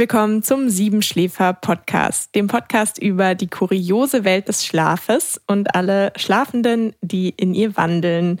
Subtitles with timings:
[0.00, 6.94] Willkommen zum Siebenschläfer Podcast, dem Podcast über die kuriose Welt des Schlafes und alle Schlafenden,
[7.02, 8.40] die in ihr wandeln.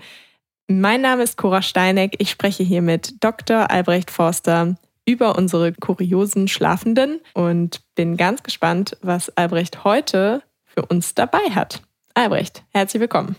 [0.68, 2.16] Mein Name ist Cora Steineck.
[2.16, 3.70] Ich spreche hier mit Dr.
[3.70, 11.12] Albrecht Forster über unsere kuriosen Schlafenden und bin ganz gespannt, was Albrecht heute für uns
[11.12, 11.82] dabei hat.
[12.14, 13.36] Albrecht, herzlich willkommen.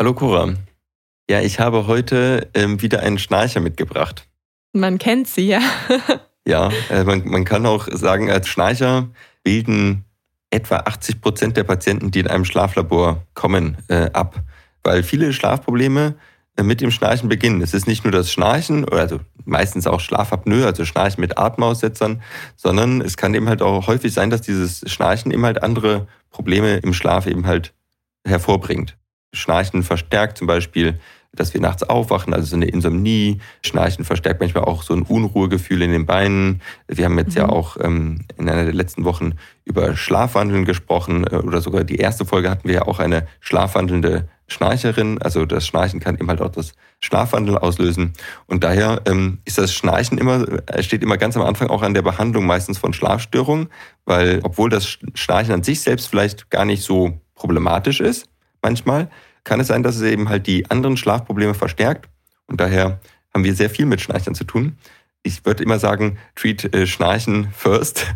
[0.00, 0.54] Hallo Cora.
[1.30, 4.26] Ja, ich habe heute ähm, wieder einen Schnarcher mitgebracht.
[4.72, 5.60] Man kennt sie, ja.
[6.46, 9.08] ja, äh, man, man kann auch sagen, als Schnarcher
[9.42, 10.04] bilden
[10.50, 14.40] etwa 80 Prozent der Patienten, die in einem Schlaflabor kommen, äh, ab.
[14.82, 16.14] Weil viele Schlafprobleme
[16.56, 17.60] äh, mit dem Schnarchen beginnen.
[17.60, 22.22] Es ist nicht nur das Schnarchen, also meistens auch Schlafapnoe, also Schnarchen mit Atemaussetzern,
[22.56, 26.76] sondern es kann eben halt auch häufig sein, dass dieses Schnarchen eben halt andere Probleme
[26.78, 27.74] im Schlaf eben halt
[28.24, 28.96] hervorbringt.
[29.32, 31.00] Schnarchen verstärkt zum Beispiel
[31.32, 33.40] dass wir nachts aufwachen, also so eine Insomnie.
[33.64, 36.62] Schnarchen verstärkt manchmal auch so ein Unruhegefühl in den Beinen.
[36.88, 37.42] Wir haben jetzt mhm.
[37.42, 41.96] ja auch ähm, in einer der letzten Wochen über Schlafwandeln gesprochen äh, oder sogar die
[41.96, 45.20] erste Folge hatten wir ja auch eine schlafwandelnde Schnarcherin.
[45.20, 48.12] Also das Schnarchen kann eben halt auch das Schlafwandeln auslösen.
[48.46, 51.94] Und daher ähm, ist das Schnarchen immer, äh, steht immer ganz am Anfang auch an
[51.94, 53.68] der Behandlung meistens von Schlafstörungen,
[54.04, 58.26] weil obwohl das Schnarchen an sich selbst vielleicht gar nicht so problematisch ist,
[58.62, 59.10] manchmal,
[59.46, 62.10] kann es sein, dass es eben halt die anderen Schlafprobleme verstärkt.
[62.48, 63.00] Und daher
[63.32, 64.76] haben wir sehr viel mit Schnarchen zu tun.
[65.22, 68.06] Ich würde immer sagen, treat äh, Schnarchen first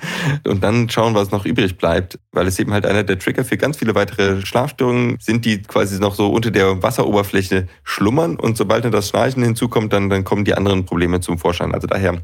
[0.46, 3.56] und dann schauen, was noch übrig bleibt, weil es eben halt einer der Trigger für
[3.56, 8.84] ganz viele weitere Schlafstörungen sind, die quasi noch so unter der Wasseroberfläche schlummern und sobald
[8.84, 11.74] dann das Schnarchen hinzukommt, dann, dann kommen die anderen Probleme zum Vorschein.
[11.74, 12.22] Also daher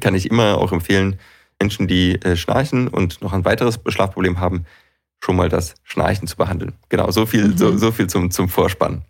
[0.00, 1.18] kann ich immer auch empfehlen,
[1.60, 4.64] Menschen, die äh, schnarchen und noch ein weiteres Schlafproblem haben,
[5.20, 6.74] schon mal das Schnarchen zu behandeln.
[6.88, 7.58] Genau, so viel, mhm.
[7.58, 9.02] so, so viel zum, zum Vorspann.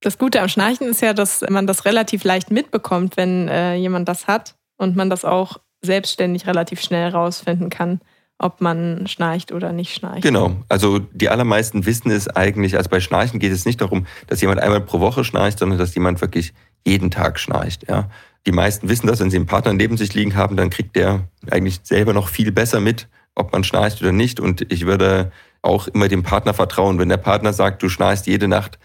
[0.00, 4.08] Das Gute am Schnarchen ist ja, dass man das relativ leicht mitbekommt, wenn äh, jemand
[4.08, 8.00] das hat und man das auch selbstständig relativ schnell rausfinden kann,
[8.38, 10.22] ob man schnarcht oder nicht schnarcht.
[10.22, 14.40] Genau, also die allermeisten wissen es eigentlich, also bei Schnarchen geht es nicht darum, dass
[14.40, 16.52] jemand einmal pro Woche schnarcht, sondern dass jemand wirklich
[16.86, 17.88] jeden Tag schnarcht.
[17.88, 18.10] Ja.
[18.46, 21.28] Die meisten wissen das, wenn sie einen Partner neben sich liegen haben, dann kriegt der
[21.50, 24.40] eigentlich selber noch viel besser mit, ob man schnarcht oder nicht.
[24.40, 26.98] Und ich würde auch immer dem Partner vertrauen.
[26.98, 28.78] Wenn der Partner sagt, du schnarchst jede Nacht,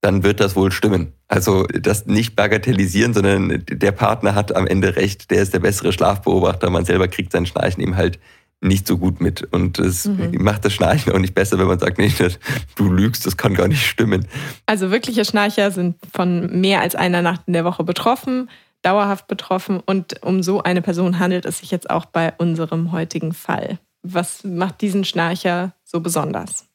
[0.00, 1.12] dann wird das wohl stimmen.
[1.28, 5.92] Also das nicht bagatellisieren, sondern der Partner hat am Ende recht, der ist der bessere
[5.92, 6.70] Schlafbeobachter.
[6.70, 8.18] Man selber kriegt sein Schnarchen eben halt
[8.60, 9.42] nicht so gut mit.
[9.52, 10.42] Und es mhm.
[10.42, 12.12] macht das Schnarchen auch nicht besser, wenn man sagt, nee,
[12.76, 14.26] du lügst, das kann gar nicht stimmen.
[14.66, 18.50] Also wirkliche Schnarcher sind von mehr als einer Nacht in der Woche betroffen,
[18.82, 19.80] dauerhaft betroffen.
[19.84, 23.78] Und um so eine Person handelt es sich jetzt auch bei unserem heutigen Fall.
[24.02, 26.66] Was macht diesen Schnarcher so besonders?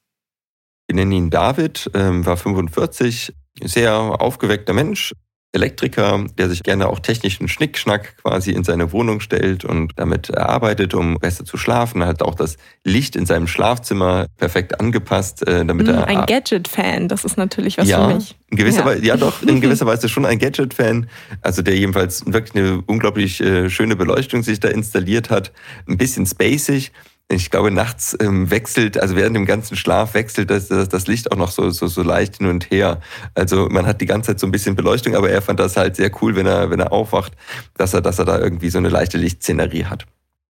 [0.87, 5.13] Wir nennen ihn David, ähm, war 45, sehr aufgeweckter Mensch,
[5.53, 10.93] Elektriker, der sich gerne auch technischen Schnickschnack quasi in seine Wohnung stellt und damit arbeitet,
[10.93, 12.01] um besser zu schlafen.
[12.01, 16.07] Er hat auch das Licht in seinem Schlafzimmer perfekt angepasst, äh, damit mm, er.
[16.07, 18.35] Ein Gadget-Fan, das ist natürlich was ja, für mich.
[18.49, 18.85] In gewisser ja.
[18.85, 21.09] Weise, ja doch, in gewisser Weise schon ein Gadget-Fan.
[21.41, 25.51] Also der jedenfalls wirklich eine unglaublich äh, schöne Beleuchtung sich da installiert hat.
[25.87, 26.91] Ein bisschen spacig
[27.29, 31.31] ich glaube, nachts ähm, wechselt, also während dem ganzen Schlaf wechselt das, das, das Licht
[31.31, 33.01] auch noch so, so, so leicht hin und her.
[33.35, 35.97] Also man hat die ganze Zeit so ein bisschen Beleuchtung, aber er fand das halt
[35.97, 37.33] sehr cool, wenn er, wenn er aufwacht,
[37.75, 40.05] dass er, dass er da irgendwie so eine leichte Lichtszenerie hat.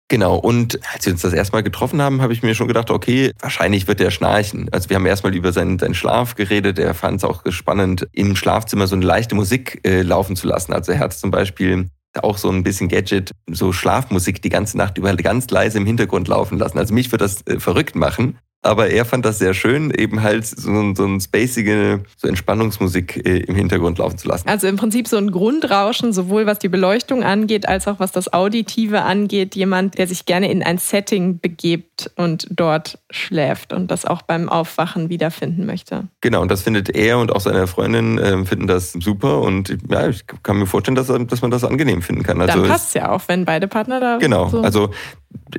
[0.08, 3.32] Genau, und als wir uns das erstmal getroffen haben, habe ich mir schon gedacht, okay,
[3.40, 4.68] wahrscheinlich wird er schnarchen.
[4.70, 6.78] Also wir haben erstmal über seinen, seinen Schlaf geredet.
[6.78, 10.74] Er fand es auch spannend, im Schlafzimmer so eine leichte Musik äh, laufen zu lassen.
[10.74, 11.88] Also er hat zum Beispiel
[12.22, 16.28] auch so ein bisschen Gadget, so Schlafmusik die ganze Nacht über ganz leise im Hintergrund
[16.28, 16.78] laufen lassen.
[16.78, 18.38] Also mich würde das äh, verrückt machen.
[18.64, 23.40] Aber er fand das sehr schön, eben halt so, so ein spacige so Entspannungsmusik äh,
[23.40, 24.48] im Hintergrund laufen zu lassen.
[24.48, 28.32] Also im Prinzip so ein Grundrauschen, sowohl was die Beleuchtung angeht, als auch was das
[28.32, 29.54] Auditive angeht.
[29.54, 34.48] Jemand, der sich gerne in ein Setting begibt und dort schläft und das auch beim
[34.48, 36.08] Aufwachen wiederfinden möchte.
[36.22, 39.42] Genau, und das findet er und auch seine Freundin äh, finden das super.
[39.42, 42.40] Und ja, ich kann mir vorstellen, dass, dass man das angenehm finden kann.
[42.40, 44.16] Also Dann passt ja auch, wenn beide Partner da.
[44.16, 44.90] Genau, so also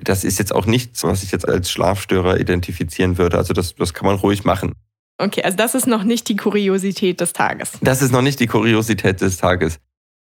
[0.03, 3.37] das ist jetzt auch nichts, was ich jetzt als Schlafstörer identifizieren würde.
[3.37, 4.73] Also das, das kann man ruhig machen.
[5.17, 7.73] Okay, also das ist noch nicht die Kuriosität des Tages.
[7.81, 9.79] Das ist noch nicht die Kuriosität des Tages.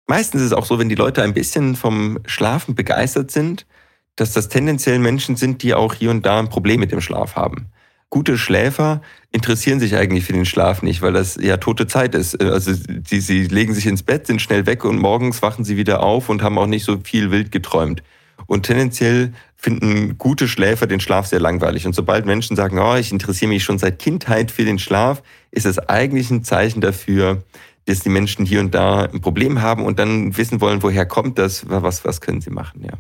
[0.06, 3.66] Meistens ist es auch so, wenn die Leute ein bisschen vom Schlafen begeistert sind,
[4.14, 7.36] dass das tendenziell Menschen sind, die auch hier und da ein Problem mit dem Schlaf
[7.36, 7.66] haben.
[8.08, 9.02] Gute Schläfer
[9.32, 12.40] interessieren sich eigentlich für den Schlaf nicht, weil das ja tote Zeit ist.
[12.40, 16.02] Also sie, sie legen sich ins Bett, sind schnell weg und morgens wachen sie wieder
[16.02, 18.02] auf und haben auch nicht so viel wild geträumt.
[18.46, 21.86] Und tendenziell finden gute Schläfer den Schlaf sehr langweilig.
[21.86, 25.66] Und sobald Menschen sagen, oh, ich interessiere mich schon seit Kindheit für den Schlaf, ist
[25.66, 27.42] das eigentlich ein Zeichen dafür,
[27.86, 31.38] dass die Menschen hier und da ein Problem haben und dann wissen wollen, woher kommt
[31.38, 32.98] das, was, was können sie machen, ja.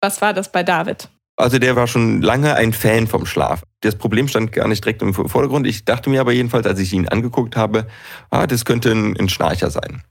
[0.00, 1.08] Was war das bei David?
[1.36, 3.62] Also der war schon lange ein Fan vom Schlaf.
[3.80, 5.66] Das Problem stand gar nicht direkt im Vordergrund.
[5.66, 7.86] Ich dachte mir aber jedenfalls, als ich ihn angeguckt habe,
[8.30, 10.02] ah, das könnte ein, ein Schnarcher sein.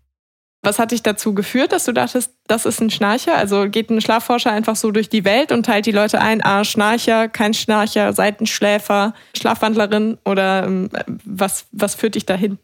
[0.65, 3.37] Was hat dich dazu geführt, dass du dachtest, das ist ein Schnarcher?
[3.37, 6.63] Also geht ein Schlafforscher einfach so durch die Welt und teilt die Leute ein, ah,
[6.63, 10.89] Schnarcher, kein Schnarcher, Seitenschläfer, Schlafwandlerin oder ähm,
[11.23, 12.57] was, was führt dich dahin?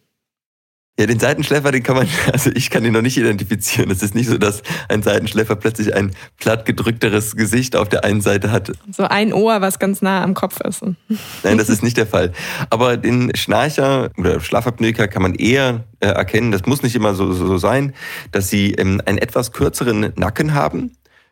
[1.02, 3.90] Ja, den Seitenschläfer, den kann man, also ich kann ihn noch nicht identifizieren.
[3.90, 8.52] Es ist nicht so, dass ein Seitenschläfer plötzlich ein plattgedrückteres Gesicht auf der einen Seite
[8.52, 8.72] hat.
[8.96, 10.84] So ein Ohr, was ganz nah am Kopf ist.
[11.44, 12.34] Nein, das ist nicht der Fall.
[12.70, 16.52] Aber den Schnarcher oder Schlafapnoiker kann man eher äh, erkennen.
[16.52, 17.96] Das muss nicht immer so, so sein,
[18.32, 20.92] dass sie ähm, einen etwas kürzeren Nacken haben.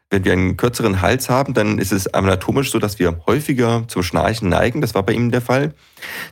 [0.09, 4.01] Wenn wir einen kürzeren Hals haben, dann ist es anatomisch so, dass wir häufiger zum
[4.01, 4.81] Schnarchen neigen.
[4.81, 5.75] Das war bei ihm der Fall.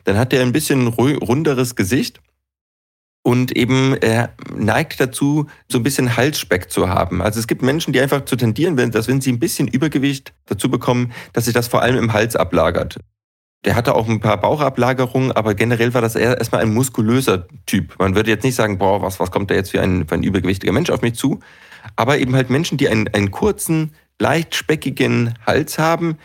[0.05, 2.19] Dann hat er ein bisschen runderes Gesicht
[3.27, 7.21] und eben er neigt dazu, so ein bisschen Halsspeck zu haben.
[7.21, 10.71] Also es gibt Menschen, die einfach zu tendieren, dass wenn sie ein bisschen Übergewicht dazu
[10.71, 12.99] bekommen, dass sich das vor allem im Hals ablagert.
[13.65, 17.99] Der hatte auch ein paar Bauchablagerungen, aber generell war das eher erstmal ein muskulöser Typ.
[17.99, 20.23] Man würde jetzt nicht sagen, boah, was, was kommt da jetzt für ein, für ein
[20.23, 21.41] übergewichtiger Mensch auf mich zu?
[21.97, 26.17] Aber eben halt Menschen, die einen, einen kurzen, leicht speckigen Hals haben,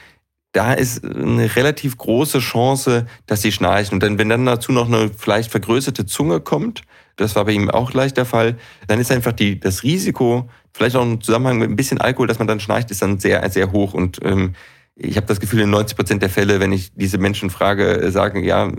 [0.52, 3.94] da ist eine relativ große Chance, dass sie schnarchen.
[3.94, 6.82] Und dann, wenn dann dazu noch eine vielleicht vergrößerte Zunge kommt,
[7.16, 8.56] das war bei ihm auch leicht der Fall,
[8.86, 12.38] dann ist einfach die, das Risiko, vielleicht auch im Zusammenhang mit ein bisschen Alkohol, dass
[12.38, 13.94] man dann schnarcht, ist dann sehr, sehr hoch.
[13.94, 14.54] Und ähm,
[14.94, 18.10] ich habe das Gefühl, in 90 Prozent der Fälle, wenn ich diese Menschen frage, äh,
[18.10, 18.70] sagen, ja,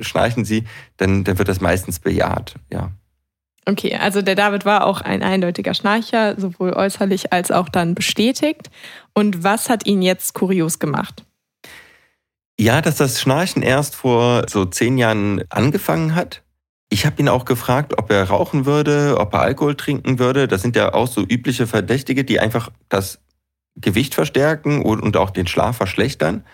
[0.00, 0.64] schnarchen sie,
[0.96, 2.90] dann, dann wird das meistens bejaht, ja.
[3.66, 8.70] Okay, also der David war auch ein eindeutiger Schnarcher, sowohl äußerlich als auch dann bestätigt.
[9.14, 11.24] Und was hat ihn jetzt kurios gemacht?
[12.58, 16.42] Ja, dass das Schnarchen erst vor so zehn Jahren angefangen hat.
[16.92, 20.48] Ich habe ihn auch gefragt, ob er rauchen würde, ob er Alkohol trinken würde.
[20.48, 23.20] Das sind ja auch so übliche Verdächtige, die einfach das
[23.76, 26.44] Gewicht verstärken und auch den Schlaf verschlechtern.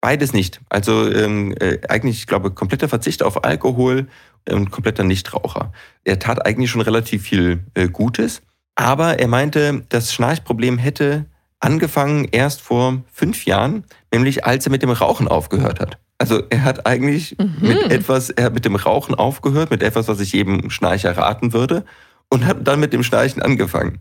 [0.00, 0.60] Beides nicht.
[0.68, 4.06] Also ähm, äh, eigentlich, ich glaube, kompletter Verzicht auf Alkohol
[4.48, 5.72] und kompletter Nichtraucher.
[6.04, 8.42] Er tat eigentlich schon relativ viel äh, Gutes,
[8.76, 11.26] aber er meinte, das Schnarchproblem hätte
[11.58, 15.98] angefangen erst vor fünf Jahren, nämlich als er mit dem Rauchen aufgehört hat.
[16.20, 17.56] Also er hat eigentlich mhm.
[17.60, 21.54] mit etwas, er hat mit dem Rauchen aufgehört, mit etwas, was ich jedem Schnarcher raten
[21.54, 21.86] würde,
[22.28, 24.00] und hat dann mit dem Schnarchen angefangen.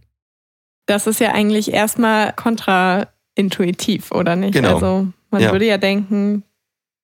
[0.85, 4.53] Das ist ja eigentlich erstmal kontraintuitiv, oder nicht?
[4.53, 4.73] Genau.
[4.73, 5.53] Also man ja.
[5.53, 6.43] würde ja denken,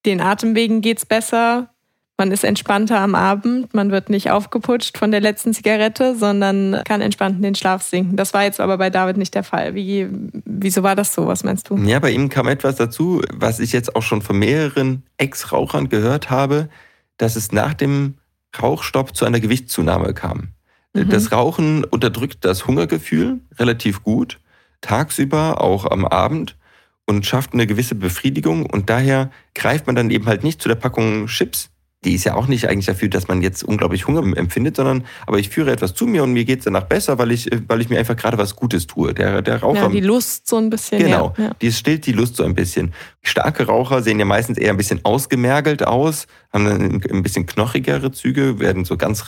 [0.04, 1.70] den Atemwegen geht's besser,
[2.18, 7.02] man ist entspannter am Abend, man wird nicht aufgeputscht von der letzten Zigarette, sondern kann
[7.02, 8.16] entspannt in den Schlaf sinken.
[8.16, 9.74] Das war jetzt aber bei David nicht der Fall.
[9.74, 10.08] Wie,
[10.44, 11.26] wieso war das so?
[11.26, 11.76] Was meinst du?
[11.76, 16.30] Ja, bei ihm kam etwas dazu, was ich jetzt auch schon von mehreren Ex-Rauchern gehört
[16.30, 16.70] habe,
[17.18, 18.14] dass es nach dem
[18.60, 20.48] Rauchstopp zu einer Gewichtszunahme kam.
[20.94, 21.10] Mhm.
[21.10, 24.40] Das Rauchen unterdrückt das Hungergefühl relativ gut,
[24.80, 26.56] tagsüber, auch am Abend
[27.04, 30.76] und schafft eine gewisse Befriedigung und daher greift man dann eben halt nicht zu der
[30.76, 31.70] Packung Chips,
[32.06, 35.40] die ist ja auch nicht eigentlich dafür, dass man jetzt unglaublich Hunger empfindet, sondern aber
[35.40, 37.90] ich führe etwas zu mir und mir geht es danach besser, weil ich, weil ich
[37.90, 39.12] mir einfach gerade was Gutes tue.
[39.12, 39.82] Der, der Raucher.
[39.82, 41.00] Ja, die Lust so ein bisschen.
[41.00, 41.50] Genau, ja.
[41.60, 42.94] die stillt die Lust so ein bisschen.
[43.22, 48.60] Starke Raucher sehen ja meistens eher ein bisschen ausgemergelt aus, haben ein bisschen knochigere Züge,
[48.60, 49.24] werden so ganz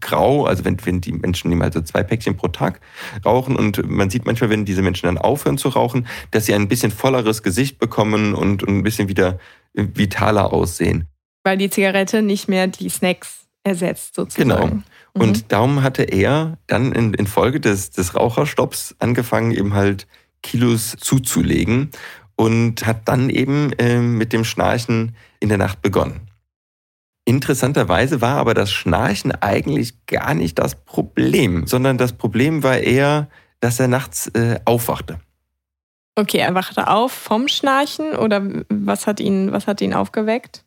[0.00, 2.80] grau, also wenn, wenn die Menschen nehmen also zwei Päckchen pro Tag
[3.26, 6.68] rauchen und man sieht manchmal, wenn diese Menschen dann aufhören zu rauchen, dass sie ein
[6.68, 9.38] bisschen volleres Gesicht bekommen und, und ein bisschen wieder
[9.74, 11.11] vitaler aussehen
[11.44, 14.48] weil die Zigarette nicht mehr die Snacks ersetzt, sozusagen.
[14.48, 14.66] Genau.
[14.66, 14.82] Mhm.
[15.14, 15.48] Und mhm.
[15.48, 20.06] darum hatte er dann in, in Folge des, des Raucherstopps angefangen, eben halt
[20.42, 21.90] Kilos zuzulegen
[22.36, 26.28] und hat dann eben äh, mit dem Schnarchen in der Nacht begonnen.
[27.24, 33.28] Interessanterweise war aber das Schnarchen eigentlich gar nicht das Problem, sondern das Problem war eher,
[33.60, 35.20] dass er nachts äh, aufwachte.
[36.16, 40.64] Okay, er wachte auf vom Schnarchen oder was hat ihn, was hat ihn aufgeweckt?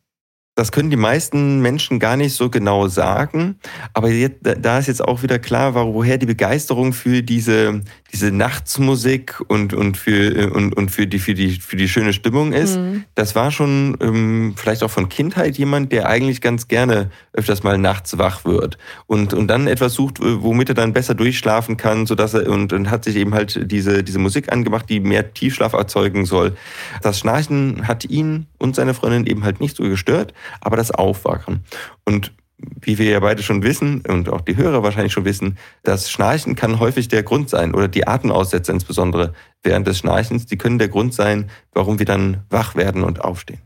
[0.56, 3.60] Das können die meisten Menschen gar nicht so genau sagen.
[3.94, 7.82] Aber jetzt, da ist jetzt auch wieder klar, woher die Begeisterung für diese,
[8.16, 12.54] diese Nachtsmusik und, und, für, und, und für, die, für, die, für die schöne Stimmung
[12.54, 12.78] ist.
[12.78, 13.04] Mhm.
[13.14, 17.78] Das war schon ähm, vielleicht auch von Kindheit jemand, der eigentlich ganz gerne öfters mal
[17.78, 18.78] nachts wach wird.
[19.06, 22.90] Und, und dann etwas sucht, womit er dann besser durchschlafen kann, sodass er und, und
[22.90, 26.56] hat sich eben halt diese, diese Musik angemacht, die mehr Tiefschlaf erzeugen soll.
[27.02, 31.64] Das Schnarchen hat ihn und seine Freundin eben halt nicht so gestört aber das Aufwachen.
[32.06, 36.10] Und wie wir ja beide schon wissen und auch die Hörer wahrscheinlich schon wissen, das
[36.10, 39.34] Schnarchen kann häufig der Grund sein oder die Atemaussetzer insbesondere
[39.64, 43.60] während des Schnarchens, die können der Grund sein, warum wir dann wach werden und aufstehen.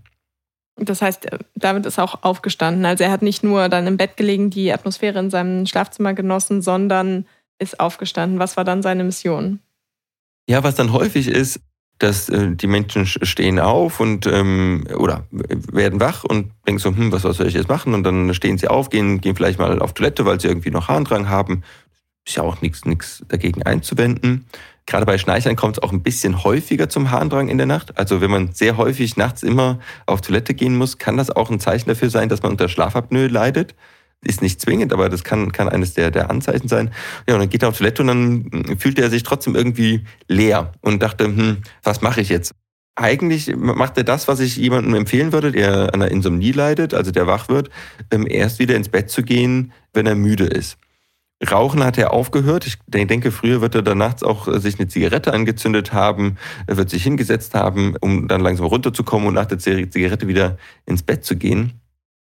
[0.77, 2.85] Das heißt, David ist auch aufgestanden.
[2.85, 6.61] Also er hat nicht nur dann im Bett gelegen, die Atmosphäre in seinem Schlafzimmer genossen,
[6.61, 7.25] sondern
[7.59, 8.39] ist aufgestanden.
[8.39, 9.59] Was war dann seine Mission?
[10.47, 11.59] Ja, was dann häufig ist,
[11.99, 17.11] dass äh, die Menschen stehen auf und ähm, oder werden wach und denken so, hm,
[17.11, 17.93] was, was soll ich jetzt machen?
[17.93, 20.87] Und dann stehen sie auf, gehen, gehen vielleicht mal auf Toilette, weil sie irgendwie noch
[20.87, 21.63] Harndrang haben.
[22.25, 24.45] Ist ja auch nichts nichts dagegen einzuwenden.
[24.85, 27.97] Gerade bei Schnarchern kommt es auch ein bisschen häufiger zum Harndrang in der Nacht.
[27.97, 31.59] Also wenn man sehr häufig nachts immer auf Toilette gehen muss, kann das auch ein
[31.59, 33.75] Zeichen dafür sein, dass man unter Schlafapnoe leidet.
[34.21, 36.91] Ist nicht zwingend, aber das kann, kann eines der, der Anzeichen sein.
[37.27, 40.73] Ja, und dann geht er auf Toilette und dann fühlt er sich trotzdem irgendwie leer
[40.81, 42.53] und dachte, hm, was mache ich jetzt?
[42.95, 47.11] Eigentlich macht er das, was ich jemandem empfehlen würde, der an einer Insomnie leidet, also
[47.11, 47.69] der wach wird,
[48.11, 50.77] ähm, erst wieder ins Bett zu gehen, wenn er müde ist.
[51.49, 52.67] Rauchen hat er aufgehört.
[52.67, 56.75] Ich denke, früher wird er dann nachts auch äh, sich eine Zigarette angezündet haben, er
[56.75, 61.23] wird sich hingesetzt haben, um dann langsam runterzukommen und nach der Zigarette wieder ins Bett
[61.23, 61.79] zu gehen.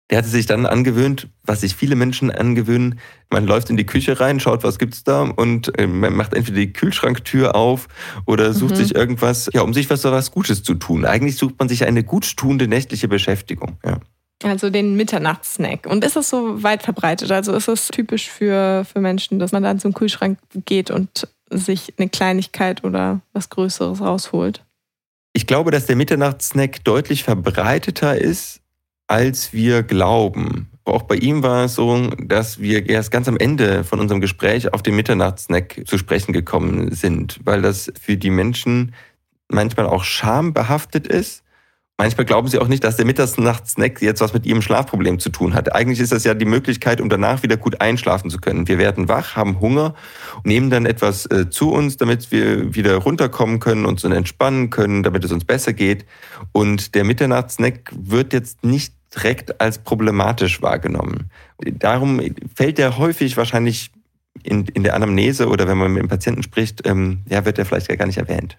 [0.10, 3.00] Der hatte sich dann angewöhnt, was sich viele Menschen angewöhnen.
[3.30, 6.60] Man läuft in die Küche rein, schaut, was gibt's da und äh, man macht entweder
[6.60, 7.88] die Kühlschranktür auf
[8.26, 8.78] oder sucht mhm.
[8.78, 11.06] sich irgendwas, ja, um sich was, was Gutes zu tun.
[11.06, 13.78] Eigentlich sucht man sich eine gutstuende nächtliche Beschäftigung.
[13.84, 14.00] Ja.
[14.44, 15.88] Also den Mitternachtssnack.
[15.88, 17.32] Und ist das so weit verbreitet?
[17.32, 21.94] Also ist es typisch für, für Menschen, dass man dann zum Kühlschrank geht und sich
[21.98, 24.64] eine Kleinigkeit oder was Größeres rausholt?
[25.34, 28.62] Ich glaube, dass der Mitternachtssnack deutlich verbreiteter ist,
[29.08, 30.70] als wir glauben.
[30.86, 34.74] Auch bei ihm war es so, dass wir erst ganz am Ende von unserem Gespräch
[34.74, 38.94] auf den Mitternachtssnack zu sprechen gekommen sind, weil das für die Menschen
[39.50, 41.44] manchmal auch schambehaftet ist
[42.00, 45.56] Manchmal glauben sie auch nicht, dass der Mittagssnack jetzt was mit ihrem Schlafproblem zu tun
[45.56, 45.74] hat.
[45.74, 48.68] Eigentlich ist das ja die Möglichkeit, um danach wieder gut einschlafen zu können.
[48.68, 49.96] Wir werden wach, haben Hunger,
[50.44, 55.26] nehmen dann etwas äh, zu uns, damit wir wieder runterkommen können, uns entspannen können, damit
[55.26, 56.06] es uns besser geht.
[56.52, 61.30] Und der Mitternachtssnack wird jetzt nicht direkt als problematisch wahrgenommen.
[61.60, 62.22] Darum
[62.56, 63.92] fällt er häufig wahrscheinlich
[64.44, 67.66] in, in der Anamnese oder wenn man mit dem Patienten spricht, ähm, ja, wird er
[67.66, 68.58] vielleicht gar nicht erwähnt.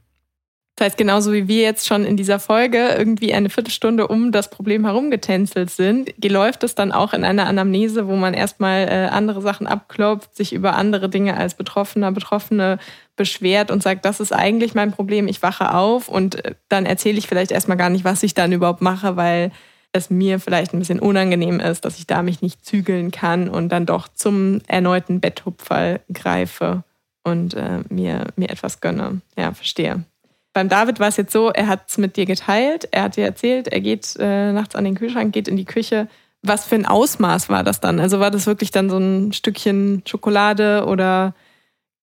[0.77, 4.49] Das heißt, genauso wie wir jetzt schon in dieser Folge irgendwie eine Viertelstunde um das
[4.49, 9.43] Problem herumgetänzelt sind, läuft es dann auch in einer Anamnese, wo man erstmal äh, andere
[9.43, 12.79] Sachen abklopft, sich über andere Dinge als Betroffener, Betroffene
[13.17, 17.19] beschwert und sagt, das ist eigentlich mein Problem, ich wache auf und äh, dann erzähle
[17.19, 19.51] ich vielleicht erstmal gar nicht, was ich dann überhaupt mache, weil
[19.93, 23.71] es mir vielleicht ein bisschen unangenehm ist, dass ich da mich nicht zügeln kann und
[23.71, 26.85] dann doch zum erneuten Betthupferl greife
[27.25, 29.21] und äh, mir, mir etwas gönne.
[29.37, 30.05] Ja, verstehe.
[30.53, 33.25] Beim David war es jetzt so, er hat es mit dir geteilt, er hat dir
[33.25, 36.09] erzählt, er geht äh, nachts an den Kühlschrank, geht in die Küche.
[36.43, 38.01] Was für ein Ausmaß war das dann?
[38.01, 41.35] Also war das wirklich dann so ein Stückchen Schokolade oder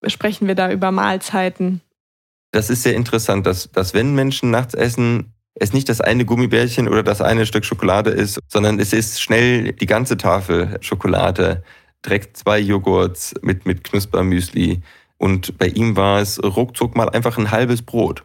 [0.06, 1.82] sprechen wir da über Mahlzeiten?
[2.52, 6.88] Das ist sehr interessant, dass, dass wenn Menschen nachts essen, es nicht das eine Gummibärchen
[6.88, 11.64] oder das eine Stück Schokolade ist, sondern es ist schnell die ganze Tafel Schokolade,
[12.06, 14.82] direkt zwei Joghurts mit, mit Knuspermüsli.
[15.18, 18.24] Und bei ihm war es ruckzuck mal einfach ein halbes Brot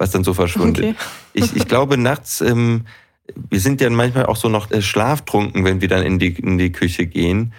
[0.00, 0.84] was dann so verschwindet.
[0.84, 0.94] Okay.
[1.32, 2.86] Ich, ich glaube, nachts, ähm,
[3.50, 6.58] wir sind ja manchmal auch so noch äh, schlaftrunken, wenn wir dann in die, in
[6.58, 7.52] die Küche gehen.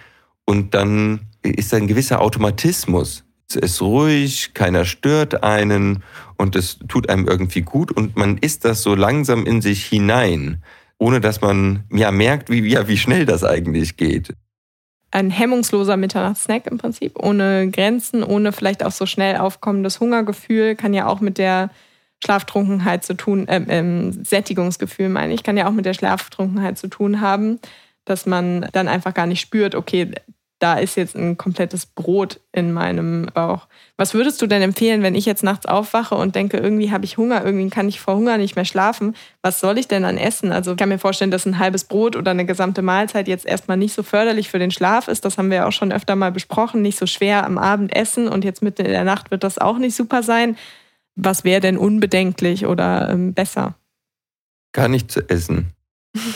[0.44, 3.24] Und dann ist da ein gewisser Automatismus.
[3.54, 6.02] Es ist ruhig, keiner stört einen
[6.38, 10.62] und es tut einem irgendwie gut und man isst das so langsam in sich hinein,
[10.98, 14.34] ohne dass man ja merkt, wie, ja, wie schnell das eigentlich geht.
[15.10, 20.94] Ein hemmungsloser Mitternachtssnack im Prinzip, ohne Grenzen, ohne vielleicht auch so schnell aufkommendes Hungergefühl, kann
[20.94, 21.68] ja auch mit der
[22.24, 26.88] Schlaftrunkenheit zu tun, äh, ähm, Sättigungsgefühl meine ich, kann ja auch mit der Schlaftrunkenheit zu
[26.88, 27.58] tun haben,
[28.06, 30.12] dass man dann einfach gar nicht spürt, okay,
[30.62, 33.66] da ist jetzt ein komplettes Brot in meinem Bauch.
[33.96, 37.16] Was würdest du denn empfehlen, wenn ich jetzt nachts aufwache und denke, irgendwie habe ich
[37.16, 39.14] Hunger, irgendwie kann ich vor Hunger nicht mehr schlafen?
[39.42, 40.52] Was soll ich denn dann essen?
[40.52, 43.76] Also ich kann mir vorstellen, dass ein halbes Brot oder eine gesamte Mahlzeit jetzt erstmal
[43.76, 45.24] nicht so förderlich für den Schlaf ist.
[45.24, 46.82] Das haben wir auch schon öfter mal besprochen.
[46.82, 49.78] Nicht so schwer am Abend essen und jetzt mitten in der Nacht wird das auch
[49.78, 50.56] nicht super sein
[51.14, 53.76] was wäre denn unbedenklich oder ähm, besser?
[54.72, 55.72] Gar nicht zu essen.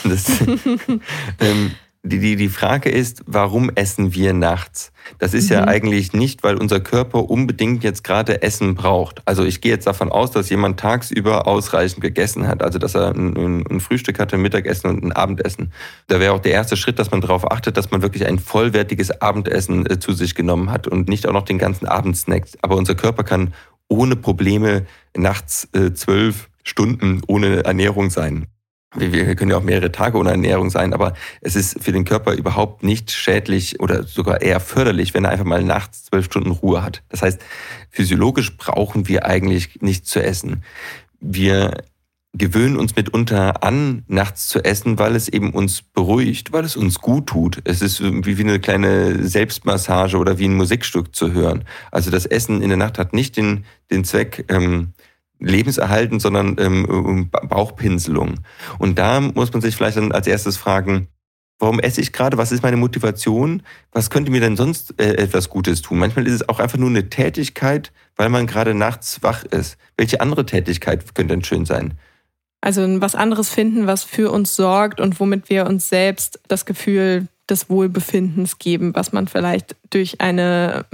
[0.03, 0.41] Das,
[1.39, 1.71] ähm,
[2.03, 4.91] die, die, die Frage ist, warum essen wir nachts?
[5.19, 5.55] Das ist mhm.
[5.55, 9.21] ja eigentlich nicht, weil unser Körper unbedingt jetzt gerade Essen braucht.
[9.25, 12.61] Also ich gehe jetzt davon aus, dass jemand tagsüber ausreichend gegessen hat.
[12.61, 15.71] Also dass er ein, ein Frühstück hatte, ein Mittagessen und ein Abendessen.
[16.07, 19.21] Da wäre auch der erste Schritt, dass man darauf achtet, dass man wirklich ein vollwertiges
[19.21, 22.57] Abendessen äh, zu sich genommen hat und nicht auch noch den ganzen Abend snackt.
[22.61, 23.53] Aber unser Körper kann
[23.89, 24.85] ohne Probleme
[25.15, 28.47] nachts äh, zwölf Stunden ohne Ernährung sein.
[28.99, 32.33] Wir können ja auch mehrere Tage ohne Ernährung sein, aber es ist für den Körper
[32.33, 36.83] überhaupt nicht schädlich oder sogar eher förderlich, wenn er einfach mal nachts zwölf Stunden Ruhe
[36.83, 37.03] hat.
[37.09, 37.39] Das heißt,
[37.91, 40.63] physiologisch brauchen wir eigentlich nichts zu essen.
[41.19, 41.83] Wir
[42.33, 46.99] gewöhnen uns mitunter an, nachts zu essen, weil es eben uns beruhigt, weil es uns
[46.99, 47.61] gut tut.
[47.65, 51.63] Es ist wie eine kleine Selbstmassage oder wie ein Musikstück zu hören.
[51.91, 54.93] Also das Essen in der Nacht hat nicht den, den Zweck, ähm,
[55.39, 58.39] lebenserhaltend, sondern ähm, Bauchpinselung.
[58.79, 61.07] Und da muss man sich vielleicht dann als erstes fragen,
[61.59, 62.37] warum esse ich gerade?
[62.37, 63.63] Was ist meine Motivation?
[63.91, 65.99] Was könnte mir denn sonst äh, etwas Gutes tun?
[65.99, 69.77] Manchmal ist es auch einfach nur eine Tätigkeit, weil man gerade nachts wach ist.
[69.97, 71.93] Welche andere Tätigkeit könnte denn schön sein?
[72.61, 77.27] Also was anderes finden, was für uns sorgt und womit wir uns selbst das Gefühl
[77.49, 80.85] des Wohlbefindens geben, was man vielleicht durch eine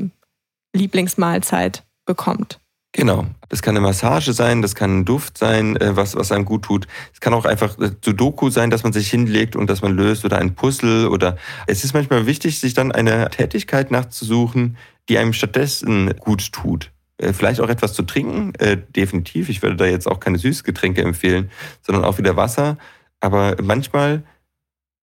[0.74, 2.60] Lieblingsmahlzeit bekommt.
[2.96, 3.26] Genau.
[3.50, 6.64] Das kann eine Massage sein, das kann ein Duft sein, äh, was, was einem gut
[6.64, 6.88] tut.
[7.12, 10.24] Es kann auch einfach äh, Sudoku sein, dass man sich hinlegt und dass man löst
[10.26, 14.78] oder ein Puzzle oder es ist manchmal wichtig, sich dann eine Tätigkeit nachzusuchen,
[15.10, 16.92] die einem stattdessen gut tut.
[17.18, 18.54] Äh, vielleicht auch etwas zu trinken,
[18.96, 19.50] definitiv.
[19.50, 21.50] Ich würde da jetzt auch keine Süßgetränke empfehlen,
[21.82, 22.78] sondern auch wieder Wasser.
[23.20, 24.24] Aber manchmal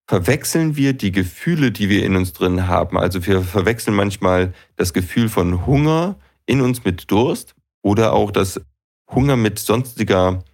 [0.06, 2.99] verwechseln wir die Gefühle, die wir in uns drin haben.
[2.99, 6.16] Also wir verwechseln manchmal das Gefühl von Hunger
[6.47, 8.60] in uns mit Durst oder auch das
[9.10, 10.44] Hunger mit sonstiger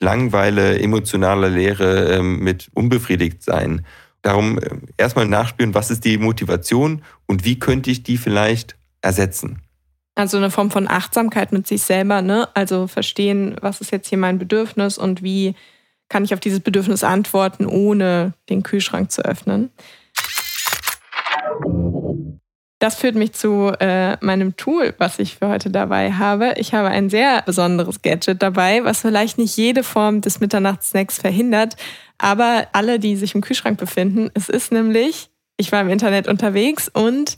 [0.00, 3.86] Langweile, emotionaler Leere, ähm, mit unbefriedigt sein.
[4.22, 9.60] Darum äh, erstmal nachspüren, was ist die Motivation und wie könnte ich die vielleicht ersetzen.
[10.14, 12.48] Also eine Form von Achtsamkeit mit sich selber, ne?
[12.54, 15.54] Also verstehen, was ist jetzt hier mein Bedürfnis und wie
[16.08, 19.70] kann ich auf dieses Bedürfnis antworten, ohne den Kühlschrank zu öffnen.
[22.82, 26.54] Das führt mich zu äh, meinem Tool, was ich für heute dabei habe.
[26.56, 31.76] Ich habe ein sehr besonderes Gadget dabei, was vielleicht nicht jede Form des Mitternachtssnacks verhindert,
[32.18, 34.32] aber alle, die sich im Kühlschrank befinden.
[34.34, 37.36] Es ist nämlich, ich war im Internet unterwegs und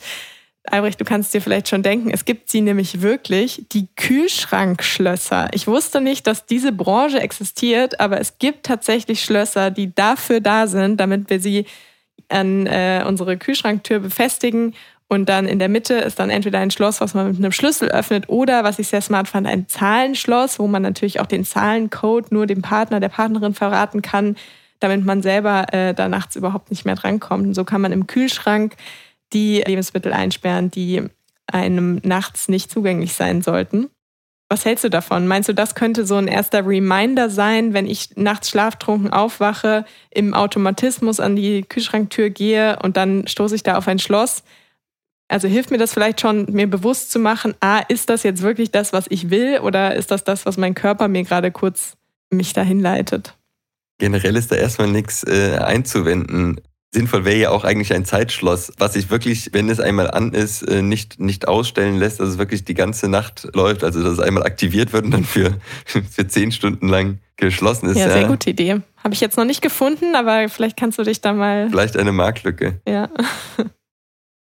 [0.64, 5.50] Albrecht, du kannst dir vielleicht schon denken, es gibt sie nämlich wirklich, die Kühlschrankschlösser.
[5.52, 10.66] Ich wusste nicht, dass diese Branche existiert, aber es gibt tatsächlich Schlösser, die dafür da
[10.66, 11.66] sind, damit wir sie
[12.30, 14.74] an äh, unsere Kühlschranktür befestigen
[15.08, 17.88] und dann in der Mitte ist dann entweder ein Schloss, was man mit einem Schlüssel
[17.90, 22.32] öffnet, oder, was ich sehr smart fand, ein Zahlenschloss, wo man natürlich auch den Zahlencode
[22.32, 24.36] nur dem Partner, der Partnerin verraten kann,
[24.80, 27.46] damit man selber äh, da nachts überhaupt nicht mehr drankommt.
[27.46, 28.76] Und so kann man im Kühlschrank
[29.32, 31.02] die Lebensmittel einsperren, die
[31.46, 33.90] einem nachts nicht zugänglich sein sollten.
[34.48, 35.26] Was hältst du davon?
[35.26, 40.34] Meinst du, das könnte so ein erster Reminder sein, wenn ich nachts schlaftrunken aufwache, im
[40.34, 44.44] Automatismus an die Kühlschranktür gehe und dann stoße ich da auf ein Schloss?
[45.28, 48.70] Also hilft mir das vielleicht schon, mir bewusst zu machen, ah, ist das jetzt wirklich
[48.70, 51.96] das, was ich will oder ist das das, was mein Körper mir gerade kurz
[52.30, 53.34] mich dahin leitet?
[53.98, 56.60] Generell ist da erstmal nichts äh, einzuwenden.
[56.92, 60.62] Sinnvoll wäre ja auch eigentlich ein Zeitschloss, was sich wirklich, wenn es einmal an ist,
[60.62, 64.20] äh, nicht, nicht ausstellen lässt, dass es wirklich die ganze Nacht läuft, also dass es
[64.20, 67.96] einmal aktiviert wird und dann für, für zehn Stunden lang geschlossen ist.
[67.96, 68.28] Ja, sehr ja.
[68.28, 68.80] gute Idee.
[69.02, 71.68] Habe ich jetzt noch nicht gefunden, aber vielleicht kannst du dich da mal.
[71.68, 72.80] Vielleicht eine Marktlücke.
[72.86, 73.08] Ja.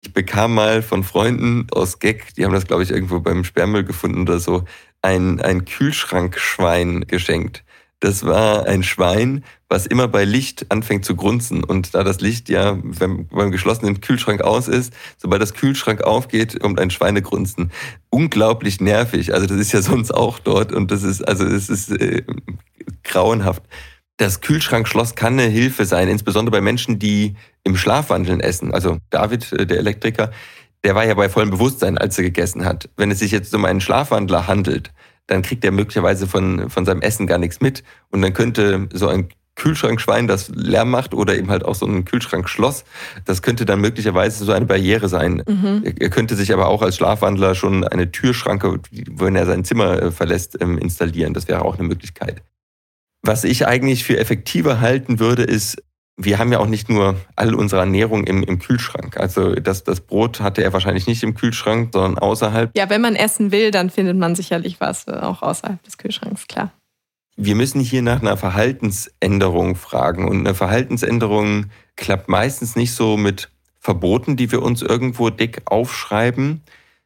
[0.06, 3.84] Ich bekam mal von Freunden aus Gag, die haben das, glaube ich, irgendwo beim Sperrmüll
[3.84, 4.64] gefunden oder so,
[5.02, 7.64] ein, ein Kühlschrankschwein geschenkt.
[8.02, 11.64] Das war ein Schwein, was immer bei Licht anfängt zu grunzen.
[11.64, 16.60] Und da das Licht ja wenn, beim geschlossenen Kühlschrank aus ist, sobald das Kühlschrank aufgeht,
[16.60, 17.72] kommt ein Schweinegrunzen.
[18.12, 19.34] Unglaublich nervig.
[19.34, 22.22] Also das ist ja sonst auch dort und das ist, also es ist äh,
[23.04, 23.64] grauenhaft
[24.18, 28.74] das Kühlschrankschloss kann eine Hilfe sein, insbesondere bei Menschen, die im Schlafwandeln essen.
[28.74, 30.32] Also David, äh, der Elektriker,
[30.84, 32.90] der war ja bei vollem Bewusstsein, als er gegessen hat.
[32.96, 34.92] Wenn es sich jetzt um einen Schlafwandler handelt,
[35.28, 37.84] dann kriegt er möglicherweise von, von seinem Essen gar nichts mit.
[38.12, 42.06] Und dann könnte so ein Kühlschrankschwein, das Lärm macht, oder eben halt auch so ein
[42.06, 42.84] Kühlschrankschloss,
[43.24, 45.44] das könnte dann möglicherweise so eine Barriere sein.
[45.48, 45.82] Mhm.
[45.98, 50.12] Er könnte sich aber auch als Schlafwandler schon eine Türschranke, wenn er sein Zimmer äh,
[50.12, 51.34] verlässt, ähm, installieren.
[51.34, 52.44] Das wäre auch eine Möglichkeit.
[53.28, 55.82] Was ich eigentlich für effektiver halten würde, ist,
[56.16, 59.18] wir haben ja auch nicht nur all unsere Ernährung im, im Kühlschrank.
[59.18, 62.70] Also das, das Brot hatte er wahrscheinlich nicht im Kühlschrank, sondern außerhalb.
[62.78, 66.46] Ja, wenn man essen will, dann findet man sicherlich was äh, auch außerhalb des Kühlschranks,
[66.46, 66.72] klar.
[67.36, 70.28] Wir müssen hier nach einer Verhaltensänderung fragen.
[70.28, 76.62] Und eine Verhaltensänderung klappt meistens nicht so mit Verboten, die wir uns irgendwo dick aufschreiben,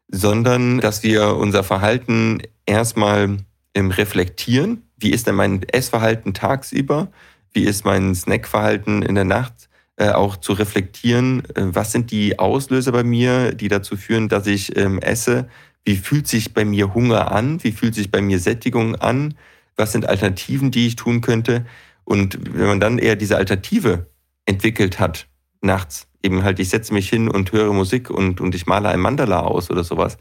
[0.10, 3.38] sondern dass wir unser Verhalten erstmal
[3.78, 7.10] reflektieren wie ist denn mein Essverhalten tagsüber,
[7.52, 12.40] wie ist mein Snackverhalten in der Nacht, äh, auch zu reflektieren, äh, was sind die
[12.40, 15.48] Auslöser bei mir, die dazu führen, dass ich ähm, esse,
[15.86, 19.36] wie fühlt sich bei mir Hunger an, wie fühlt sich bei mir Sättigung an,
[19.76, 21.66] was sind Alternativen, die ich tun könnte.
[22.04, 24.08] Und wenn man dann eher diese Alternative
[24.46, 25.28] entwickelt hat,
[25.62, 29.00] nachts, eben halt, ich setze mich hin und höre Musik und, und ich male ein
[29.00, 30.18] Mandala aus oder sowas,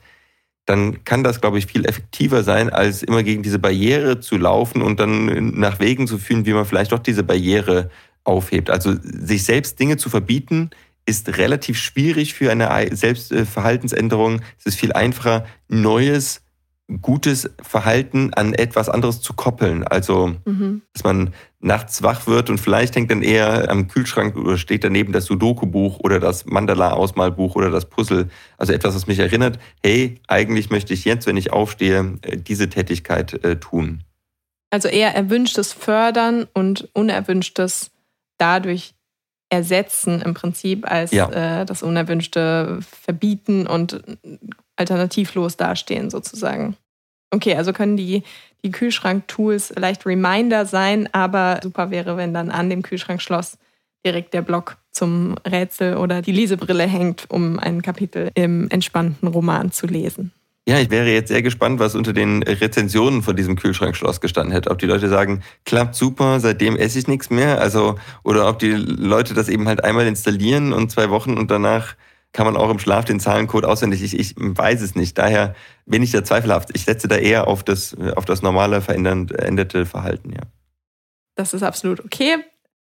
[0.68, 4.82] dann kann das, glaube ich, viel effektiver sein, als immer gegen diese Barriere zu laufen
[4.82, 7.90] und dann nach Wegen zu fühlen, wie man vielleicht doch diese Barriere
[8.24, 8.68] aufhebt.
[8.68, 10.68] Also sich selbst Dinge zu verbieten,
[11.06, 14.42] ist relativ schwierig für eine Selbstverhaltensänderung.
[14.58, 16.42] Es ist viel einfacher, Neues
[17.02, 19.84] gutes Verhalten an etwas anderes zu koppeln.
[19.86, 20.82] Also, mhm.
[20.94, 25.12] dass man nachts wach wird und vielleicht hängt dann eher am Kühlschrank oder steht daneben
[25.12, 28.28] das Sudoku-Buch oder das Mandala-Ausmalbuch oder das Puzzle.
[28.56, 32.68] Also etwas, was mich erinnert, hey, eigentlich möchte ich jetzt, wenn ich aufstehe, äh, diese
[32.68, 34.02] Tätigkeit äh, tun.
[34.70, 37.90] Also eher erwünschtes Fördern und unerwünschtes
[38.38, 38.94] dadurch
[39.50, 41.60] ersetzen im Prinzip als ja.
[41.60, 44.02] äh, das unerwünschte Verbieten und
[44.78, 46.76] alternativlos dastehen sozusagen.
[47.30, 48.22] Okay, also können die,
[48.64, 53.58] die Kühlschrank-Tools leicht Reminder sein, aber super wäre, wenn dann an dem Kühlschrankschloss
[54.04, 59.72] direkt der Block zum Rätsel oder die Lesebrille hängt, um ein Kapitel im entspannten Roman
[59.72, 60.32] zu lesen.
[60.68, 64.70] Ja, ich wäre jetzt sehr gespannt, was unter den Rezensionen von diesem Kühlschrankschloss gestanden hätte.
[64.70, 67.58] Ob die Leute sagen, klappt super, seitdem esse ich nichts mehr.
[67.58, 71.94] Also, oder ob die Leute das eben halt einmal installieren und zwei Wochen und danach
[72.32, 74.02] kann man auch im Schlaf den Zahlencode auswendig.
[74.02, 75.16] Ich, ich weiß es nicht.
[75.16, 75.54] Daher
[75.86, 76.70] bin ich da zweifelhaft.
[76.74, 80.42] Ich setze da eher auf das, auf das normale, veränderte Verhalten, ja.
[81.34, 82.36] Das ist absolut okay.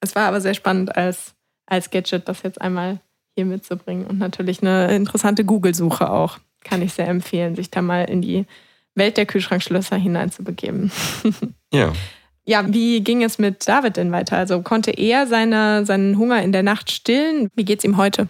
[0.00, 1.34] Es war aber sehr spannend als,
[1.66, 3.00] als Gadget, das jetzt einmal
[3.34, 4.06] hier mitzubringen.
[4.06, 8.46] Und natürlich eine interessante Google-Suche auch kann ich sehr empfehlen, sich da mal in die
[8.94, 10.90] Welt der Kühlschrankschlösser hineinzubegeben.
[11.74, 11.90] Ja.
[12.44, 14.36] Ja, wie ging es mit David denn weiter?
[14.36, 17.48] Also konnte er seine, seinen Hunger in der Nacht stillen?
[17.54, 18.28] Wie geht es ihm heute?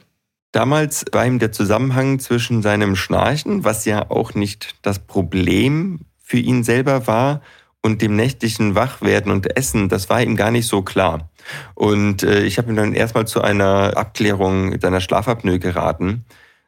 [0.52, 6.38] Damals war ihm der Zusammenhang zwischen seinem Schnarchen, was ja auch nicht das Problem für
[6.38, 7.40] ihn selber war,
[7.82, 11.28] und dem nächtlichen Wachwerden und Essen, das war ihm gar nicht so klar.
[11.74, 16.24] Und äh, ich habe ihn dann erstmal zu einer Abklärung seiner Schlafapnoe geraten.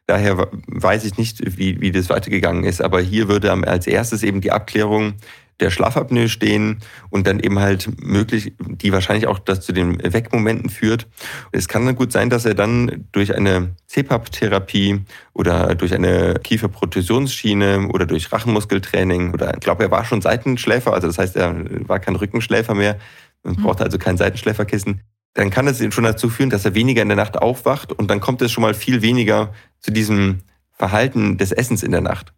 [0.07, 2.81] Daher weiß ich nicht, wie, wie das weitergegangen ist.
[2.81, 5.13] Aber hier würde als erstes eben die Abklärung
[5.59, 10.69] der Schlafapnoe stehen und dann eben halt möglich, die wahrscheinlich auch das zu den Wegmomenten
[10.69, 11.07] führt.
[11.51, 15.01] Es kann dann gut sein, dass er dann durch eine CPAP-Therapie
[15.33, 21.07] oder durch eine Kieferprotusionsschiene oder durch Rachenmuskeltraining oder ich glaube, er war schon Seitenschläfer, also
[21.07, 21.55] das heißt, er
[21.87, 22.97] war kein Rückenschläfer mehr
[23.43, 25.01] und brauchte also kein Seitenschläferkissen
[25.35, 28.21] dann kann es schon dazu führen, dass er weniger in der Nacht aufwacht und dann
[28.21, 30.39] kommt es schon mal viel weniger zu diesem
[30.71, 32.33] Verhalten des Essens in der Nacht.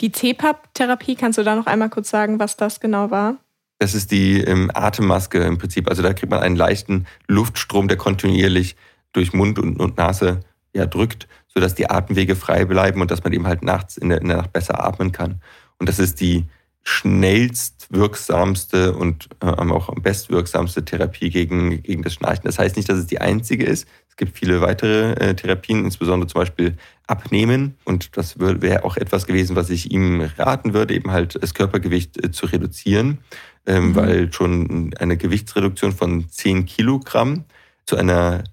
[0.00, 3.36] Die CPAP-Therapie, kannst du da noch einmal kurz sagen, was das genau war?
[3.78, 5.88] Das ist die ähm, Atemmaske im Prinzip.
[5.88, 8.76] Also da kriegt man einen leichten Luftstrom, der kontinuierlich
[9.12, 10.40] durch Mund und, und Nase
[10.74, 14.20] ja, drückt, sodass die Atemwege frei bleiben und dass man eben halt nachts in der,
[14.20, 15.40] in der Nacht besser atmen kann.
[15.78, 16.46] Und das ist die
[16.84, 22.44] schnellst wirksamste und äh, auch bestwirksamste Therapie gegen, gegen das Schnarchen.
[22.44, 23.88] Das heißt nicht, dass es die einzige ist.
[24.08, 27.76] Es gibt viele weitere äh, Therapien, insbesondere zum Beispiel Abnehmen.
[27.84, 32.22] Und das wäre auch etwas gewesen, was ich ihm raten würde, eben halt das Körpergewicht
[32.22, 33.18] äh, zu reduzieren,
[33.66, 33.96] ähm, mhm.
[33.96, 37.44] weil schon eine Gewichtsreduktion von 10 Kilogramm
[37.86, 38.44] zu einer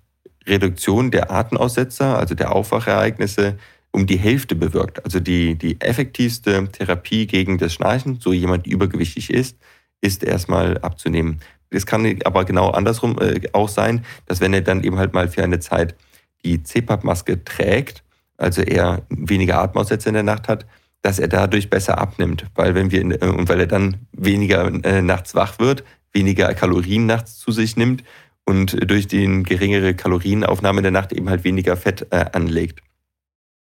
[0.48, 3.58] Reduktion der Atenaussetzer, also der Aufwachereignisse,
[3.91, 5.04] um die Hälfte bewirkt.
[5.04, 9.58] Also die, die effektivste Therapie gegen das Schnarchen, so jemand übergewichtig ist,
[10.01, 11.41] ist erstmal abzunehmen.
[11.69, 15.27] Es kann aber genau andersrum äh, auch sein, dass wenn er dann eben halt mal
[15.27, 15.95] für eine Zeit
[16.43, 18.04] die CPAP-Maske trägt,
[18.38, 20.65] also er weniger Atemaussätze in der Nacht hat,
[21.01, 25.01] dass er dadurch besser abnimmt, weil wenn wir äh, und weil er dann weniger äh,
[25.01, 28.04] nachts wach wird, weniger Kalorien nachts zu sich nimmt
[28.45, 32.82] und durch die geringere Kalorienaufnahme in der Nacht eben halt weniger Fett anlegt.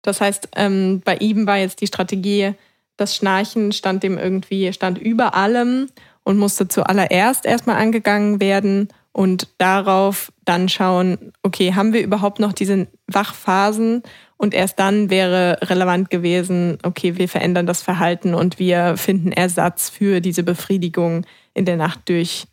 [0.03, 2.53] Das heißt, ähm, bei ihm war jetzt die Strategie,
[2.97, 5.87] das Schnarchen stand dem irgendwie, stand über allem
[6.23, 12.53] und musste zuallererst erstmal angegangen werden und darauf dann schauen, okay, haben wir überhaupt noch
[12.53, 14.03] diese Wachphasen?
[14.37, 19.89] Und erst dann wäre relevant gewesen, okay, wir verändern das Verhalten und wir finden Ersatz
[19.89, 22.47] für diese Befriedigung in der Nacht durch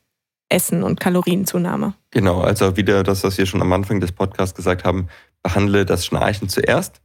[0.49, 1.95] Essen und Kalorienzunahme.
[2.11, 5.09] Genau, also wieder das, was wir schon am Anfang des Podcasts gesagt haben,
[5.43, 7.01] behandle das Schnarchen zuerst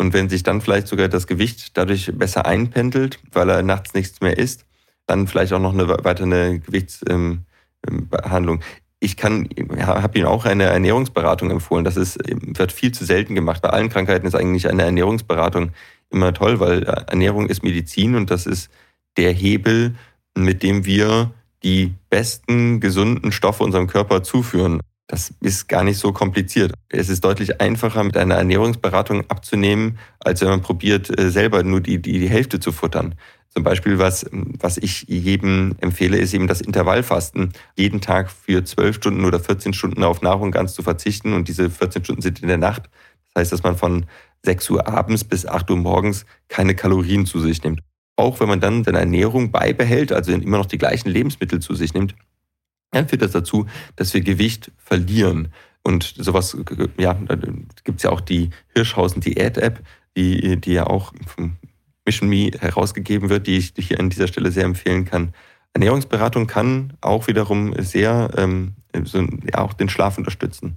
[0.00, 4.22] und wenn sich dann vielleicht sogar das Gewicht dadurch besser einpendelt, weil er nachts nichts
[4.22, 4.64] mehr isst,
[5.06, 7.44] dann vielleicht auch noch eine weitere Gewichtsbehandlung.
[8.56, 8.64] Ähm,
[8.98, 9.46] ich kann,
[9.78, 11.84] habe Ihnen auch eine Ernährungsberatung empfohlen.
[11.84, 13.60] Das ist, wird viel zu selten gemacht.
[13.60, 15.72] Bei allen Krankheiten ist eigentlich eine Ernährungsberatung
[16.08, 18.70] immer toll, weil Ernährung ist Medizin und das ist
[19.18, 19.96] der Hebel,
[20.34, 21.30] mit dem wir
[21.62, 24.80] die besten gesunden Stoffe unserem Körper zuführen.
[25.10, 26.72] Das ist gar nicht so kompliziert.
[26.88, 31.80] Es ist deutlich einfacher, mit einer Ernährungsberatung abzunehmen, als wenn man probiert, äh, selber nur
[31.80, 33.16] die, die, die Hälfte zu futtern.
[33.48, 37.52] Zum Beispiel, was, was ich jedem empfehle, ist eben das Intervallfasten.
[37.76, 41.32] Jeden Tag für 12 Stunden oder 14 Stunden auf Nahrung ganz zu verzichten.
[41.32, 42.88] Und diese 14 Stunden sind in der Nacht.
[43.34, 44.06] Das heißt, dass man von
[44.44, 47.80] 6 Uhr abends bis 8 Uhr morgens keine Kalorien zu sich nimmt.
[48.14, 51.94] Auch wenn man dann seine Ernährung beibehält, also immer noch die gleichen Lebensmittel zu sich
[51.94, 52.14] nimmt,
[52.90, 55.52] dann führt das dazu, dass wir Gewicht verlieren.
[55.82, 56.56] Und sowas,
[56.98, 57.36] ja, da
[57.84, 59.80] gibt es ja auch die Hirschhausen Diät-App,
[60.16, 61.12] die, die ja auch
[62.04, 65.32] Mission Me herausgegeben wird, die ich hier an dieser Stelle sehr empfehlen kann.
[65.72, 68.74] Ernährungsberatung kann auch wiederum sehr ähm,
[69.04, 70.76] so, ja, auch den Schlaf unterstützen.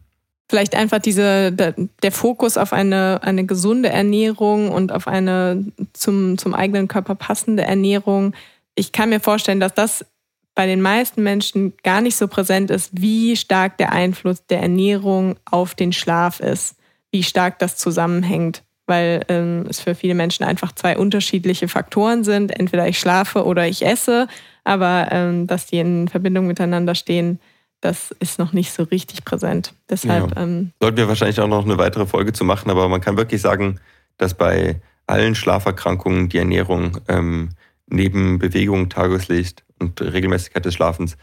[0.50, 6.54] Vielleicht einfach diese, der Fokus auf eine, eine gesunde Ernährung und auf eine zum, zum
[6.54, 8.36] eigenen Körper passende Ernährung.
[8.76, 10.06] Ich kann mir vorstellen, dass das
[10.56, 15.36] bei den meisten Menschen gar nicht so präsent ist, wie stark der Einfluss der Ernährung
[15.46, 16.76] auf den Schlaf ist,
[17.12, 22.58] wie stark das zusammenhängt, weil ähm, es für viele Menschen einfach zwei unterschiedliche Faktoren sind.
[22.58, 24.28] Entweder ich schlafe oder ich esse,
[24.64, 27.40] aber ähm, dass die in Verbindung miteinander stehen,
[27.82, 29.74] das ist noch nicht so richtig präsent.
[29.90, 30.44] Deshalb ja.
[30.44, 33.42] ähm, sollten wir wahrscheinlich auch noch eine weitere Folge zu machen, aber man kann wirklich
[33.42, 33.80] sagen,
[34.18, 37.50] dass bei allen Schlaferkrankungen die Ernährung ähm,
[37.88, 41.18] neben Bewegung, Tageslicht und Regelmäßigkeit des Schlafens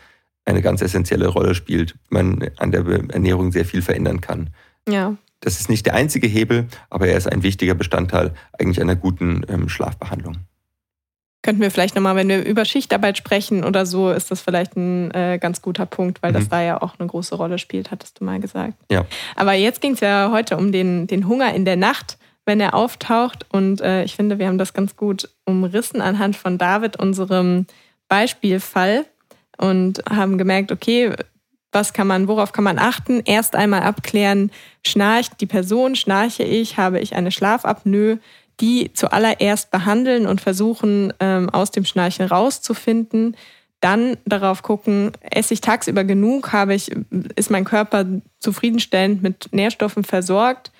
[0.45, 4.51] eine ganz essentielle Rolle spielt, man an der Ernährung sehr viel verändern kann.
[4.89, 5.17] Ja.
[5.41, 9.43] Das ist nicht der einzige Hebel, aber er ist ein wichtiger Bestandteil eigentlich einer guten
[9.49, 10.37] ähm, Schlafbehandlung.
[11.43, 15.11] Könnten wir vielleicht nochmal, wenn wir über Schichtarbeit sprechen oder so, ist das vielleicht ein
[15.13, 16.35] äh, ganz guter Punkt, weil mhm.
[16.35, 18.75] das da ja auch eine große Rolle spielt, hattest du mal gesagt.
[18.91, 19.07] Ja.
[19.37, 22.75] Aber jetzt ging es ja heute um den, den Hunger in der Nacht wenn er
[22.75, 23.47] auftaucht.
[23.51, 27.67] Und äh, ich finde, wir haben das ganz gut umrissen anhand von David, unserem
[28.09, 29.07] Beispielfall,
[29.59, 31.15] und haben gemerkt, okay,
[31.73, 33.21] was kann man, worauf kann man achten?
[33.25, 34.51] Erst einmal abklären,
[34.85, 38.19] schnarcht die Person, schnarche ich, habe ich eine Schlafapnoe,
[38.61, 43.37] die zuallererst behandeln und versuchen, ähm, aus dem Schnarchen rauszufinden.
[43.81, 46.91] Dann darauf gucken, esse ich tagsüber genug, habe ich,
[47.37, 48.05] ist mein Körper
[48.39, 50.73] zufriedenstellend mit Nährstoffen versorgt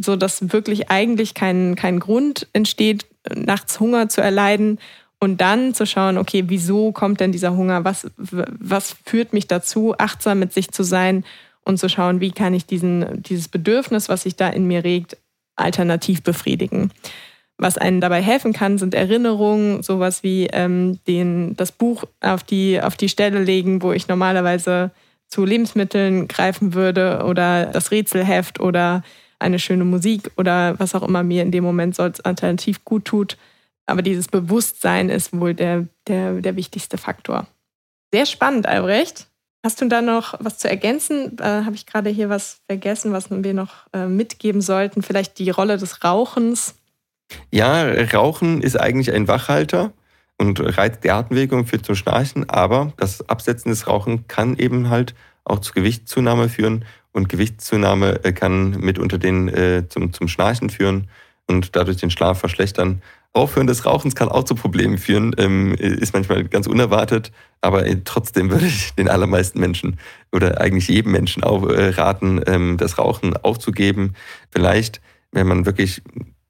[0.00, 4.78] so dass wirklich eigentlich kein, kein Grund entsteht, nachts Hunger zu erleiden
[5.20, 7.84] und dann zu schauen, okay, wieso kommt denn dieser Hunger?
[7.84, 11.24] Was, was führt mich dazu, achtsam mit sich zu sein
[11.64, 15.16] und zu schauen, wie kann ich diesen, dieses Bedürfnis, was sich da in mir regt,
[15.56, 16.92] alternativ befriedigen.
[17.58, 22.80] Was einen dabei helfen kann, sind Erinnerungen, sowas wie ähm, den, das Buch auf die,
[22.80, 24.92] auf die Stelle legen, wo ich normalerweise
[25.26, 29.02] zu Lebensmitteln greifen würde oder das Rätselheft oder
[29.38, 33.36] eine schöne Musik oder was auch immer mir in dem Moment so alternativ gut tut.
[33.86, 37.46] Aber dieses Bewusstsein ist wohl der, der, der wichtigste Faktor.
[38.12, 39.28] Sehr spannend, Albrecht.
[39.64, 41.38] Hast du da noch was zu ergänzen?
[41.38, 45.02] Äh, Habe ich gerade hier was vergessen, was wir noch äh, mitgeben sollten?
[45.02, 46.74] Vielleicht die Rolle des Rauchens?
[47.50, 49.92] Ja, Rauchen ist eigentlich ein Wachhalter
[50.38, 54.88] und reizt die Atemwege und führt zum Schnarchen, aber das Absetzen des Rauchen kann eben
[54.88, 56.84] halt auch zu Gewichtszunahme führen
[57.18, 61.08] und Gewichtszunahme äh, kann mitunter den äh, zum, zum Schnarchen führen
[61.46, 63.02] und dadurch den Schlaf verschlechtern.
[63.34, 67.98] Aufhören des Rauchens kann auch zu Problemen führen, ähm, ist manchmal ganz unerwartet, aber äh,
[68.04, 69.98] trotzdem würde ich den allermeisten Menschen
[70.32, 74.14] oder eigentlich jedem Menschen auch äh, raten, ähm, das Rauchen aufzugeben.
[74.50, 76.00] Vielleicht, wenn man wirklich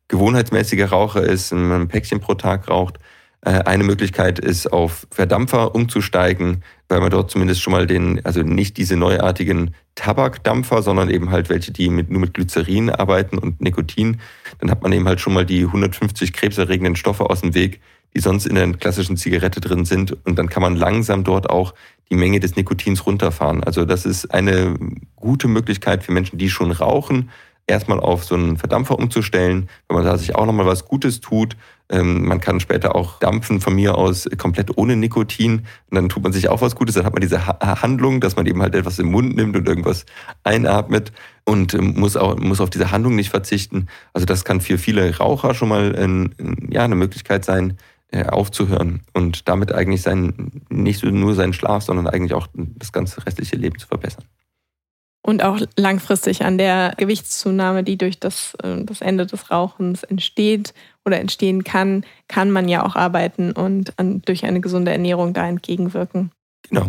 [0.07, 2.99] gewohnheitsmäßiger Raucher ist, wenn man ein Päckchen pro Tag raucht,
[3.43, 8.77] eine Möglichkeit ist, auf Verdampfer umzusteigen, weil man dort zumindest schon mal den, also nicht
[8.77, 14.19] diese neuartigen Tabakdampfer, sondern eben halt welche, die mit, nur mit Glycerin arbeiten und Nikotin.
[14.59, 17.81] Dann hat man eben halt schon mal die 150 krebserregenden Stoffe aus dem Weg,
[18.15, 20.17] die sonst in der klassischen Zigarette drin sind.
[20.27, 21.75] Und dann kann man langsam dort auch
[22.11, 23.63] die Menge des Nikotins runterfahren.
[23.63, 24.75] Also das ist eine
[25.15, 27.31] gute Möglichkeit für Menschen, die schon rauchen,
[27.69, 31.57] erstmal auf so einen Verdampfer umzustellen, wenn man da sich auch nochmal was Gutes tut
[31.91, 35.67] man kann später auch dampfen von mir aus komplett ohne Nikotin.
[35.91, 36.95] Und dann tut man sich auch was Gutes.
[36.95, 39.67] Dann hat man diese ha Handlung, dass man eben halt etwas im Mund nimmt und
[39.67, 40.05] irgendwas
[40.45, 41.13] einatmet
[41.45, 43.87] und ähm, muss, auch, muss auf diese Handlung nicht verzichten.
[44.13, 47.79] Also das kann für viele Raucher schon mal ein, ja, eine Möglichkeit sein,
[48.11, 53.25] äh, aufzuhören und damit eigentlich sein, nicht nur seinen Schlaf, sondern eigentlich auch das ganze
[53.25, 54.25] restliche Leben zu verbessern.
[55.29, 60.73] Und auch langfristig an der Gewichtszunahme, die durch das, äh, das Ende des Rauchens entsteht
[61.05, 65.47] oder entstehen kann, kann man ja auch arbeiten und an, durch eine gesunde Ernährung da
[65.47, 66.31] entgegenwirken.
[66.71, 66.87] Genau.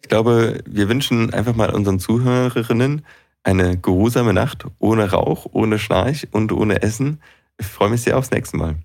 [0.00, 3.04] Ich glaube, wir wünschen einfach mal unseren Zuhörerinnen
[3.42, 7.20] eine geruhsame Nacht ohne Rauch, ohne Schnarch und ohne Essen.
[7.58, 8.76] Ich freue mich sehr aufs nächste Mal.